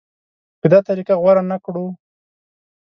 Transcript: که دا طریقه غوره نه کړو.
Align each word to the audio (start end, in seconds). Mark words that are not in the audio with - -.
که 0.61 0.67
دا 0.73 0.79
طریقه 0.87 1.15
غوره 1.21 1.43
نه 1.51 1.57
کړو. 1.65 1.85